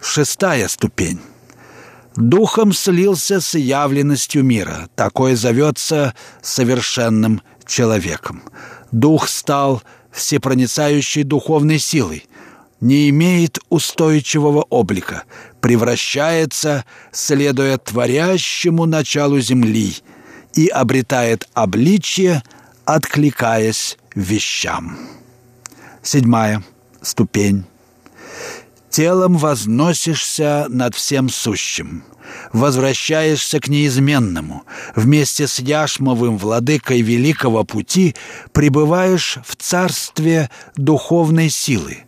[0.00, 1.20] Шестая ступень
[2.18, 4.88] духом слился с явленностью мира.
[4.94, 8.42] Такое зовется совершенным человеком.
[8.90, 12.26] Дух стал всепроницающей духовной силой,
[12.80, 15.24] не имеет устойчивого облика,
[15.60, 19.94] превращается, следуя творящему началу земли,
[20.54, 22.42] и обретает обличье,
[22.84, 24.98] откликаясь вещам.
[26.02, 26.64] Седьмая
[27.02, 27.64] ступень
[28.90, 32.04] телом возносишься над всем сущим,
[32.52, 38.14] возвращаешься к неизменному, вместе с Яшмовым владыкой великого пути
[38.52, 41.98] пребываешь в царстве духовной силы.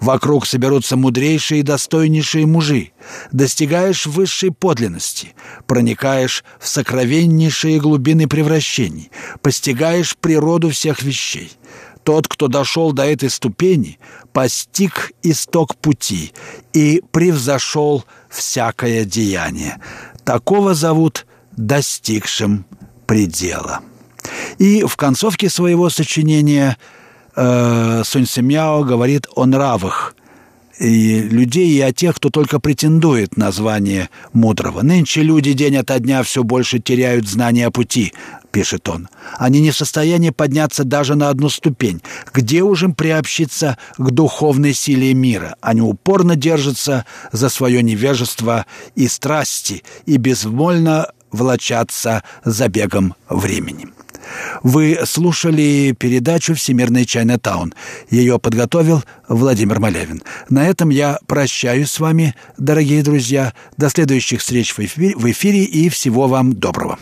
[0.00, 2.92] Вокруг соберутся мудрейшие и достойнейшие мужи.
[3.32, 5.34] Достигаешь высшей подлинности,
[5.66, 9.10] проникаешь в сокровеннейшие глубины превращений,
[9.40, 11.52] постигаешь природу всех вещей—
[12.04, 13.98] тот, кто дошел до этой ступени,
[14.32, 16.32] постиг исток пути
[16.72, 19.78] и превзошел всякое деяние.
[20.24, 21.26] Такого зовут
[21.56, 22.66] достигшим
[23.06, 23.80] предела.
[24.58, 26.76] И в концовке своего сочинения
[27.36, 30.14] э, Сунь Симяо говорит о нравах
[30.78, 34.82] и людей, и о тех, кто только претендует на звание мудрого.
[34.82, 38.12] «Нынче люди день ото дня все больше теряют знания пути»,—
[38.54, 39.08] пишет он.
[39.36, 42.00] «Они не в состоянии подняться даже на одну ступень.
[42.32, 45.56] Где уж им приобщиться к духовной силе мира?
[45.60, 53.88] Они упорно держатся за свое невежество и страсти и безвольно влачатся за бегом времени».
[54.62, 57.74] Вы слушали передачу «Всемирный Чайнатаун».
[58.08, 60.22] Ее подготовил Владимир Малявин.
[60.48, 63.52] На этом я прощаюсь с вами, дорогие друзья.
[63.76, 66.98] До следующих встреч в эфире и всего вам доброго.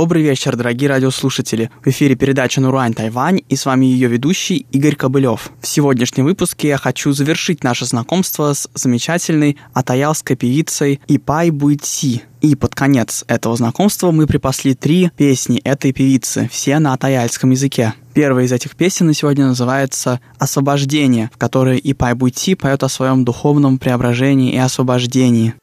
[0.00, 1.72] Добрый вечер, дорогие радиослушатели.
[1.84, 5.50] В эфире передача «Нурань Тайвань» и с вами ее ведущий Игорь Кобылев.
[5.60, 12.22] В сегодняшнем выпуске я хочу завершить наше знакомство с замечательной атаялской певицей Ипай Буйти.
[12.40, 17.94] И под конец этого знакомства мы припасли три песни этой певицы, все на атаяльском языке.
[18.14, 23.24] Первая из этих песен на сегодня называется «Освобождение», в которой Ипай Буйти поет о своем
[23.24, 25.54] духовном преображении и освобождении.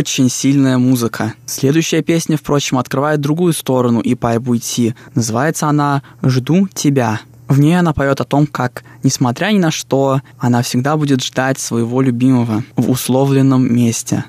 [0.00, 1.34] Очень сильная музыка.
[1.44, 4.94] Следующая песня, впрочем, открывает другую сторону и по уйти.
[5.14, 7.20] Называется она «Жду тебя».
[7.48, 11.58] В ней она поет о том, как, несмотря ни на что, она всегда будет ждать
[11.58, 14.24] своего любимого в условленном месте.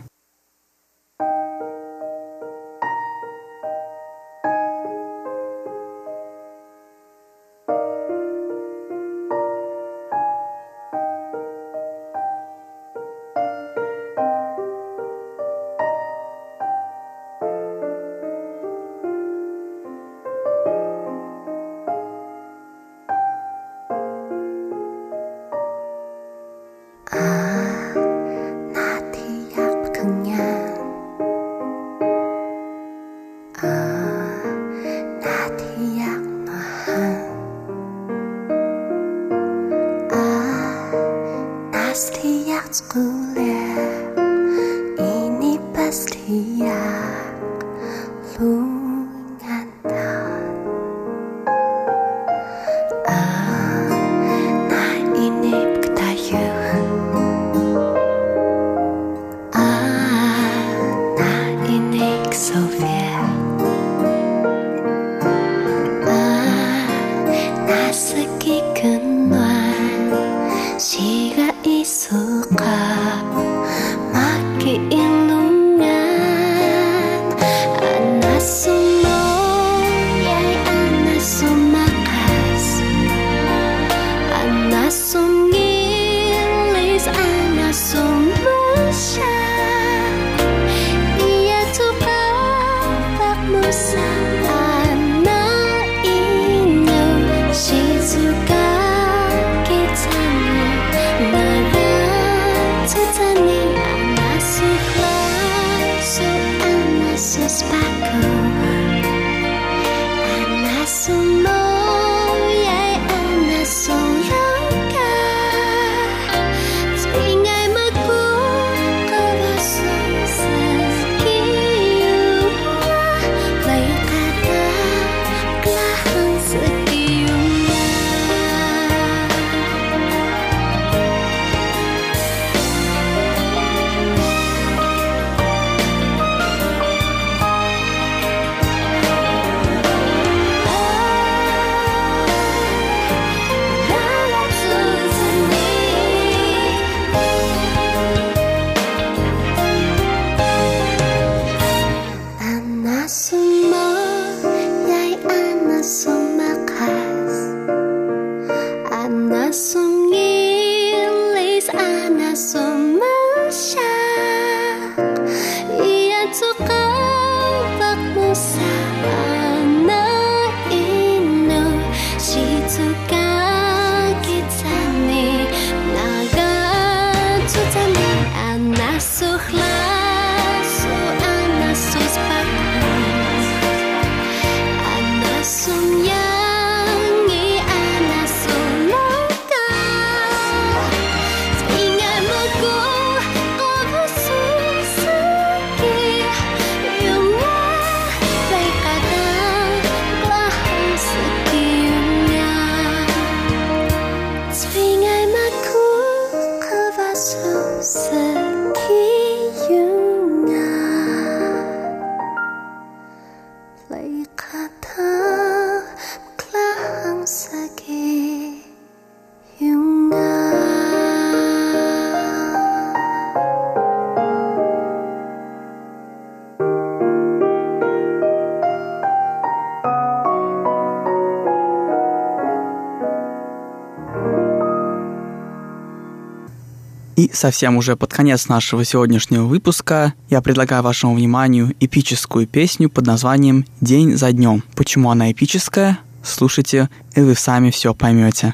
[237.33, 243.65] Совсем уже под конец нашего сегодняшнего выпуска я предлагаю вашему вниманию эпическую песню под названием
[243.79, 244.63] «День за днем».
[244.75, 245.99] Почему она эпическая?
[246.23, 248.53] Слушайте, и вы сами все поймете.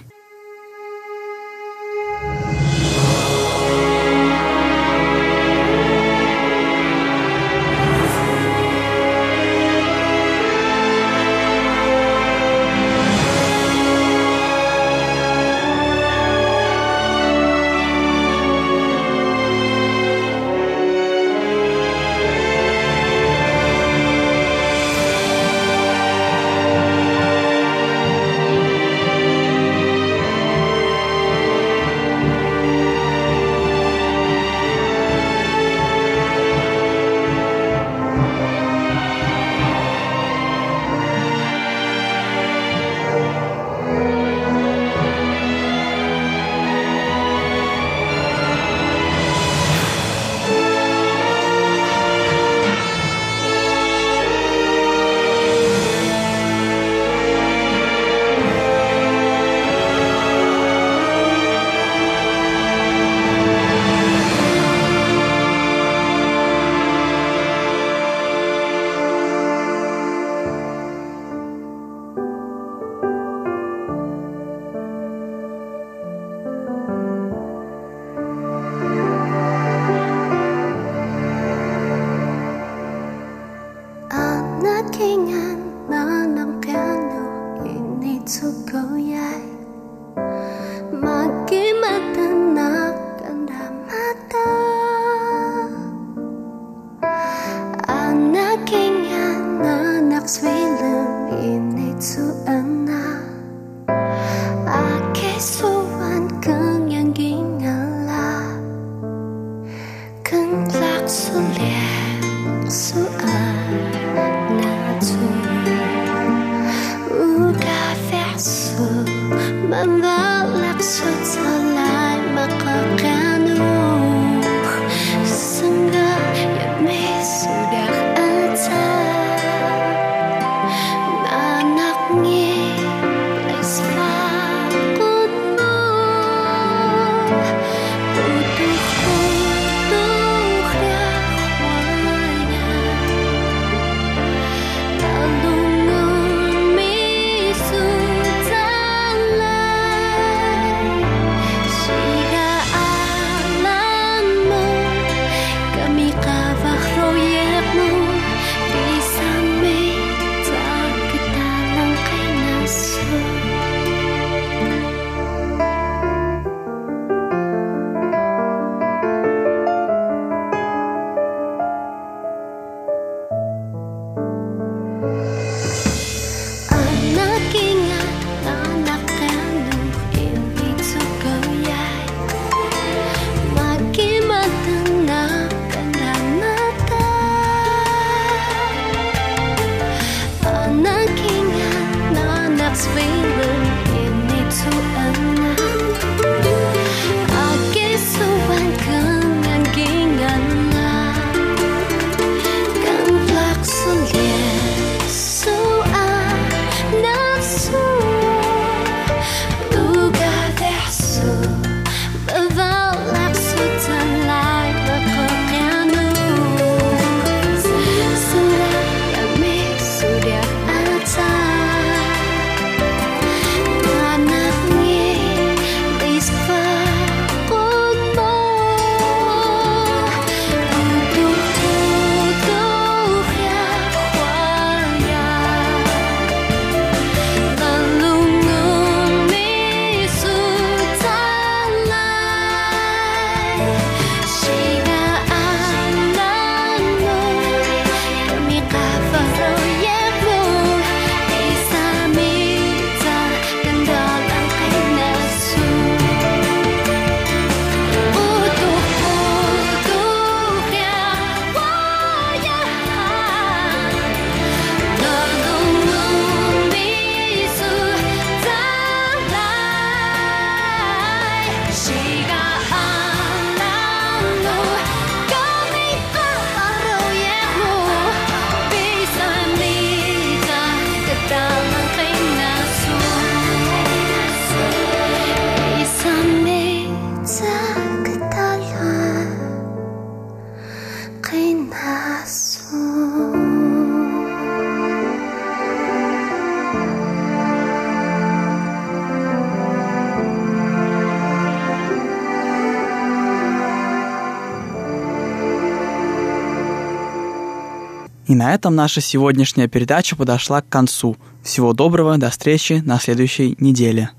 [308.48, 311.18] На этом наша сегодняшняя передача подошла к концу.
[311.44, 314.12] Всего доброго, до встречи на следующей неделе.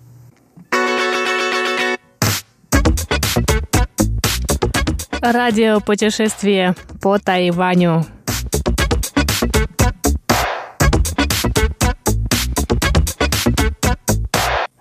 [5.23, 8.05] Радио путешествие по Тайваню.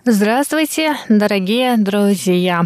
[0.04, 2.66] Здравствуйте, дорогие друзья!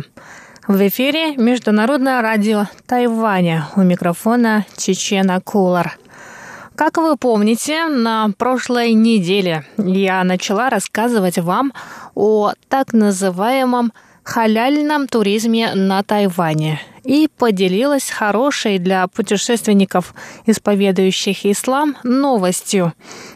[0.67, 3.67] В эфире Международное радио Тайваня.
[3.75, 5.97] У микрофона Чечена Кулар.
[6.75, 11.73] Как вы помните, на прошлой неделе я начала рассказывать вам
[12.15, 13.91] о так называемом
[14.23, 20.13] халяльном туризме на Тайване и поделилась хорошей для путешественников,
[20.45, 22.93] исповедующих ислам, новостью.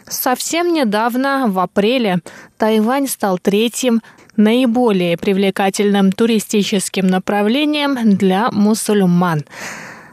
[0.08, 2.20] Совсем недавно, в апреле,
[2.56, 4.00] Тайвань стал третьим
[4.36, 9.44] наиболее привлекательным туристическим направлением для мусульман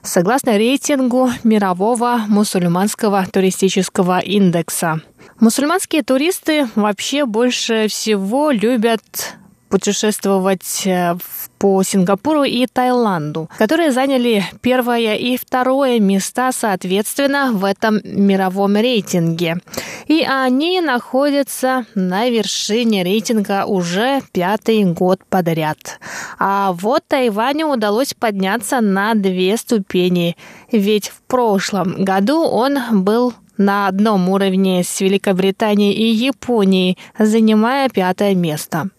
[0.03, 5.01] согласно рейтингу мирового мусульманского туристического индекса.
[5.39, 9.35] Мусульманские туристы вообще больше всего любят
[9.73, 11.15] путешествовать э,
[11.57, 19.57] по Сингапуру и Таиланду, которые заняли первое и второе места соответственно в этом мировом рейтинге.
[20.05, 25.99] И они находятся на вершине рейтинга уже пятый год подряд.
[26.37, 30.37] А вот Тайваню удалось подняться на две ступени,
[30.71, 38.35] ведь в прошлом году он был на одном уровне с Великобританией и Японией, занимая пятое
[38.35, 38.89] место.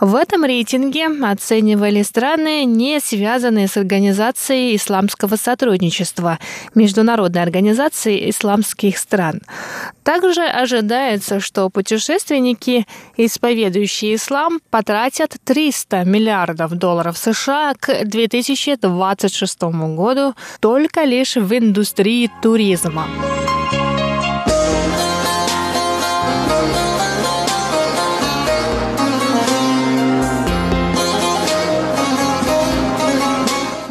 [0.00, 6.38] В этом рейтинге оценивали страны, не связанные с Организацией исламского сотрудничества,
[6.74, 9.40] Международной организацией исламских стран.
[10.02, 12.86] Также ожидается, что путешественники,
[13.16, 23.06] исповедующие ислам, потратят 300 миллиардов долларов США к 2026 году только лишь в индустрии туризма.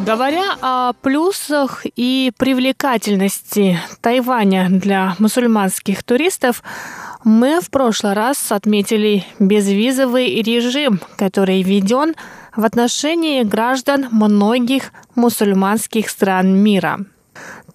[0.05, 6.61] Говоря о плюсах и привлекательности Тайваня для мусульманских туристов,
[7.23, 12.15] мы в прошлый раз отметили безвизовый режим, который введен
[12.53, 16.99] в отношении граждан многих мусульманских стран мира–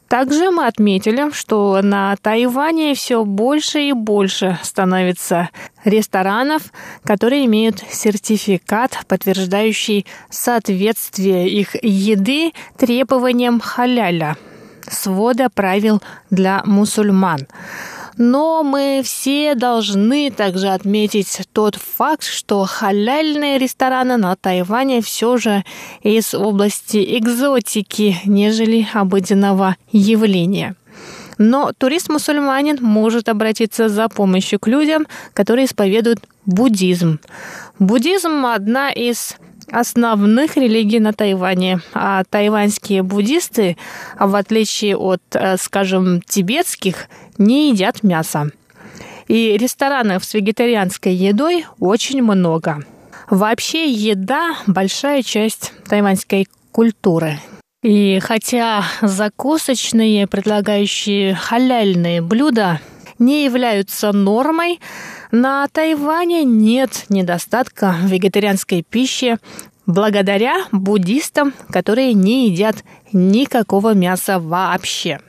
[0.09, 5.51] также мы отметили, что на Тайване все больше и больше становится
[5.85, 6.63] ресторанов,
[7.05, 14.37] которые имеют сертификат, подтверждающий соответствие их еды требованиям халяля,
[14.89, 17.47] свода правил для мусульман.
[18.19, 25.64] Но мы все должны также отметить тот факт, что халяльные рестораны на Тайване все же
[26.03, 30.75] из области экзотики, нежели обыденного явления.
[31.39, 37.21] Но турист-мусульманин может обратиться за помощью к людям, которые исповедуют буддизм.
[37.79, 39.37] Буддизм– одна из
[39.71, 41.81] основных религий на Тайване.
[41.95, 43.77] А тайваньские буддисты,
[44.19, 47.09] в отличие от, э, скажем, тибетских,
[47.39, 48.51] не едят мясо.
[49.26, 52.84] И ресторанов с вегетарианской едой очень много.
[53.30, 57.39] Вообще еда– большая часть тайваньской культуры.
[57.82, 62.80] И хотя закусочные, предлагающие халяльные блюда,
[63.18, 64.80] не являются нормой,
[65.30, 69.39] на Тайване нет недостатка вегетарианской пищи
[69.86, 72.76] благодаря буддистам, которые не едят
[73.12, 75.20] никакого мяса вообще.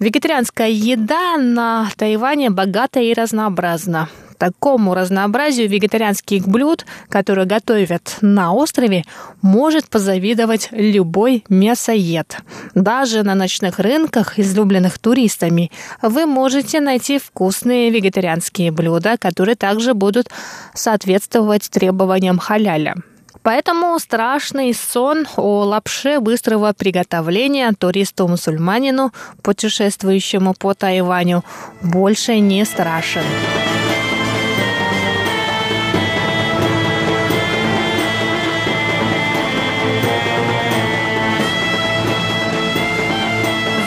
[0.00, 4.08] Вегетарианская еда на Тайване богата и разнообразна.
[4.38, 9.04] Такому разнообразию вегетарианских блюд, которые готовят на острове,
[9.42, 12.38] может позавидовать любой мясоед.
[12.74, 15.70] Даже на ночных рынках, излюбленных туристами,
[16.00, 20.28] вы можете найти вкусные вегетарианские блюда, которые также будут
[20.72, 22.94] соответствовать требованиям халяля.
[23.42, 29.12] Поэтому страшный сон о лапше быстрого приготовления туристу-мусульманину,
[29.42, 31.42] путешествующему по Тайваню,
[31.80, 33.22] больше не страшен.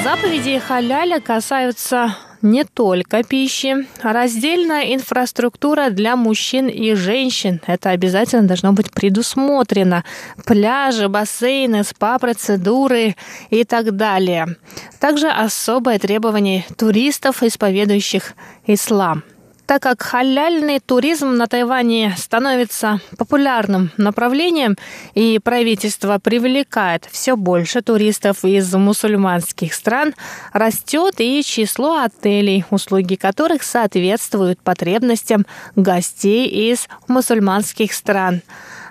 [0.04, 3.88] Заповеди халяля касаются не только пищи.
[4.02, 7.62] Раздельная инфраструктура для мужчин и женщин.
[7.66, 10.04] Это обязательно должно быть предусмотрено.
[10.46, 13.16] Пляжи, бассейны, спа-процедуры
[13.50, 14.58] и так далее.
[15.00, 18.34] Также особое требование туристов, исповедующих
[18.68, 19.24] ислам–
[19.66, 24.78] так как халяльный туризм на Тайване становится популярным направлением,
[25.14, 30.14] и правительство привлекает все больше туристов из мусульманских стран,
[30.52, 35.46] растет и число отелей, услуги которых соответствуют потребностям
[35.76, 38.42] гостей из мусульманских стран.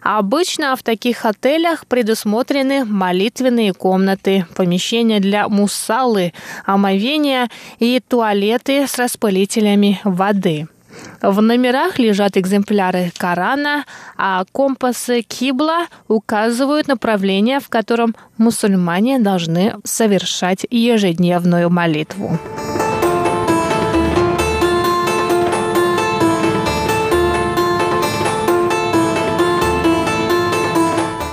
[0.03, 6.33] Обычно в таких отелях предусмотрены молитвенные комнаты, помещения для мусалы,
[6.67, 7.49] омовения
[7.79, 10.67] и туалеты с распылителями воды.
[11.23, 13.85] В номерах лежат экземпляры Корана,
[14.17, 22.39] а компасы Кибла указывают направление, в котором мусульмане должны совершать ежедневную молитву.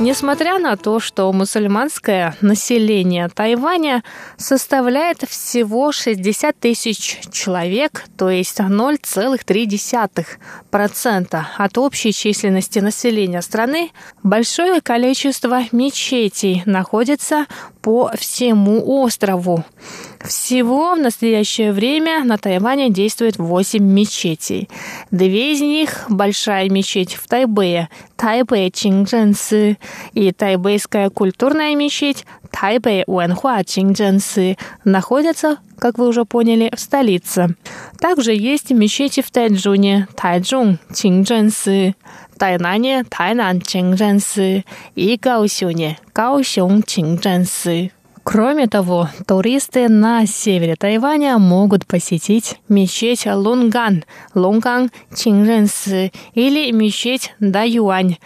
[0.01, 4.01] Несмотря на то, что мусульманское население Тайваня
[4.37, 13.91] составляет всего 60 тысяч человек, то есть 0,3% от общей численности населения страны,
[14.23, 17.45] большое количество мечетей находится
[17.89, 19.65] по всему острову.
[20.23, 24.69] Всего в настоящее время на Тайване действует 8 мечетей.
[25.09, 29.79] Две из них– большая мечеть в Тайбэе, Тайбэй Чинчжэнсы,
[30.13, 37.55] и тайбэйская культурная мечеть Тайбэй Уэнхуа Чинчжэнсы находятся как вы уже поняли, в столице.
[37.99, 41.95] Также есть мечети в Тайчжуне, Тайчжун, Чинчжэнсы,
[42.37, 47.91] Тайнане, Тайнан, Чинчжэнсы и Гаосюне, Гаосюн, Чинчжэнсы.
[48.23, 54.03] Кроме того, туристы на севере Тайваня могут посетить мечеть Лунган,
[54.35, 58.17] Лунган Чинжэнсы или мечеть Даюань,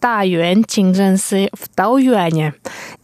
[0.00, 2.54] Таюэн Чинжэнсы в Тауюане.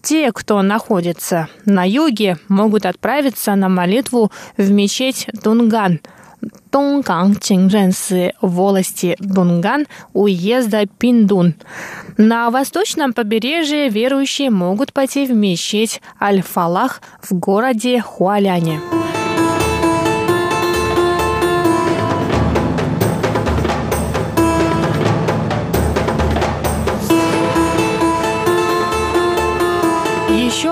[0.03, 6.01] Те, кто находится на юге, могут отправиться на молитву в мечеть Дунган–
[6.71, 11.55] Донган Чинжэнсы в волости Дунган уезда Пиндун.
[12.17, 18.81] На восточном побережье верующие могут пойти в мечеть Аль-Фалах в городе Хуаляне.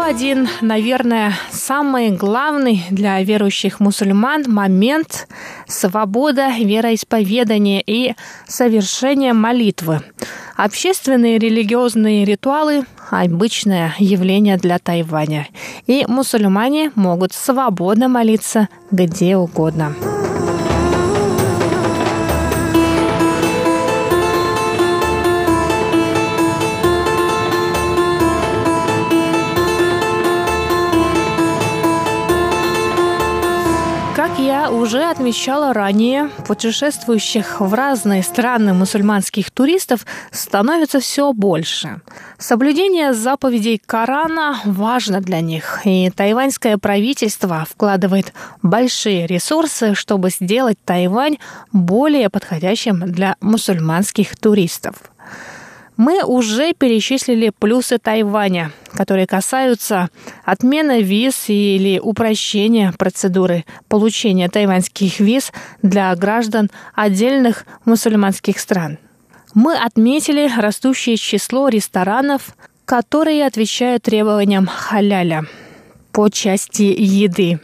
[0.05, 5.27] Один, наверное, самый главный для верующих мусульман момент–
[5.67, 8.15] свобода вероисповедания и
[8.47, 10.03] совершения молитвы.
[10.57, 15.49] Общественные религиозные ритуалы– обычное явление для Тайваня,
[15.87, 19.95] и мусульмане могут свободно молиться где угодно.
[34.71, 42.01] Уже отмечала ранее, путешествующих в разные страны мусульманских туристов становится все больше.
[42.39, 51.39] Соблюдение заповедей Корана важно для них, и тайваньское правительство вкладывает большие ресурсы, чтобы сделать Тайвань
[51.73, 54.97] более подходящим для мусульманских туристов.
[55.97, 60.09] Мы уже перечислили плюсы Тайваня, которые касаются
[60.45, 68.99] отмены виз или упрощения процедуры получения тайваньских виз для граждан отдельных мусульманских стран.
[69.55, 75.47] Мы отметили растущее число ресторанов, которые отвечают требованиям халяля
[76.11, 77.61] по части еды.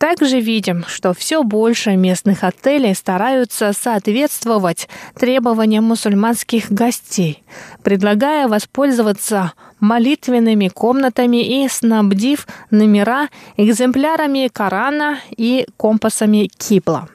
[0.00, 7.42] Также видим, что все больше местных отелей стараются соответствовать требованиям мусульманских гостей,
[7.82, 13.28] предлагая воспользоваться молитвенными комнатами и снабдив номера
[13.58, 17.10] экземплярами Корана и компасами Кибла.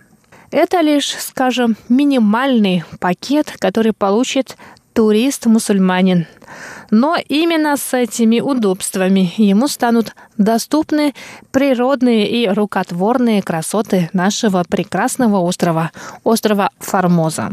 [0.51, 4.57] Это лишь, скажем, минимальный пакет, который получит
[4.95, 6.25] турист-мусульманин.
[6.89, 11.13] Но именно с этими удобствами ему станут доступны
[11.51, 15.91] природные и рукотворные красоты нашего прекрасного острова,
[16.23, 17.51] острова Формоза.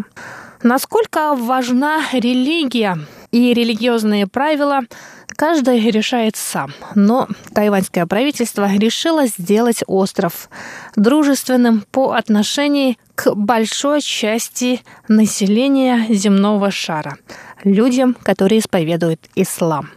[0.63, 2.99] Насколько важна религия
[3.33, 4.83] и религиозные правила,
[5.27, 6.73] каждый решает сам.
[6.95, 10.49] Но тайваньское правительство решило сделать остров
[10.95, 17.17] дружественным по отношению к большой части населения земного шара,
[17.65, 19.91] людям, которые исповедуют ислам.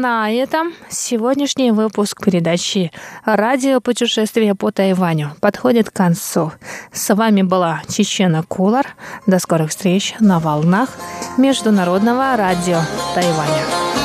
[0.00, 2.90] На этом сегодняшний выпуск передачи
[3.24, 6.52] «Радио путешествия по Тайваню» подходит к концу.
[6.92, 8.96] С вами была Чечена Кулар.
[9.26, 10.90] До скорых встреч на волнах
[11.38, 12.80] Международного радио
[13.14, 14.03] Тайваня.